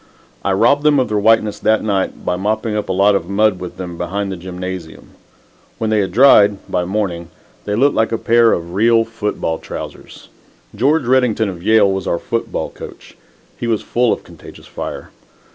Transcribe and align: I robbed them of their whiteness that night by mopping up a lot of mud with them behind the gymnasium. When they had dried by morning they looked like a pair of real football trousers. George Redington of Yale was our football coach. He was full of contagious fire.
I 0.43 0.51
robbed 0.53 0.81
them 0.81 0.97
of 0.99 1.09
their 1.09 1.19
whiteness 1.19 1.59
that 1.59 1.83
night 1.83 2.25
by 2.25 2.35
mopping 2.35 2.75
up 2.75 2.89
a 2.89 2.91
lot 2.91 3.13
of 3.13 3.29
mud 3.29 3.59
with 3.59 3.77
them 3.77 3.99
behind 3.99 4.31
the 4.31 4.35
gymnasium. 4.35 5.11
When 5.77 5.91
they 5.91 5.99
had 5.99 6.11
dried 6.11 6.57
by 6.67 6.85
morning 6.85 7.29
they 7.65 7.75
looked 7.75 7.93
like 7.93 8.11
a 8.11 8.17
pair 8.17 8.51
of 8.51 8.73
real 8.73 9.05
football 9.05 9.59
trousers. 9.59 10.29
George 10.75 11.03
Redington 11.03 11.49
of 11.49 11.61
Yale 11.61 11.91
was 11.91 12.07
our 12.07 12.17
football 12.17 12.71
coach. 12.71 13.15
He 13.57 13.67
was 13.67 13.83
full 13.83 14.11
of 14.11 14.23
contagious 14.23 14.65
fire. 14.65 15.11